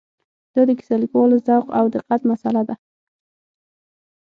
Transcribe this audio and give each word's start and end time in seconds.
دا 0.53 0.61
د 0.67 0.69
کیسه 0.79 0.95
لیکوالو 1.03 1.37
ذوق 1.47 1.65
او 1.79 1.85
دقت 1.95 2.21
مساله 2.31 2.61
ده. 2.69 2.75